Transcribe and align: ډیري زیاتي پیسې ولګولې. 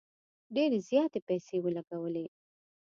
ډیري 0.55 0.79
زیاتي 0.89 1.19
پیسې 1.27 1.55
ولګولې. 1.61 2.25